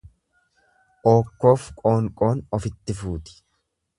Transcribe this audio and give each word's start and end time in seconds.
Ookkoof 1.11 1.67
qoonqoon 1.83 2.43
ofitti 2.61 2.99
fuuti. 3.03 3.39